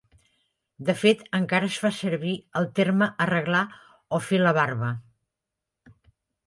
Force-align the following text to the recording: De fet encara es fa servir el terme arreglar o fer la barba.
De 0.87 0.95
fet 1.01 1.21
encara 1.39 1.69
es 1.73 1.77
fa 1.83 1.91
servir 1.97 2.33
el 2.63 2.67
terme 2.81 3.11
arreglar 3.27 3.63
o 4.19 4.23
fer 4.31 4.45
la 4.47 4.59
barba. 4.63 4.91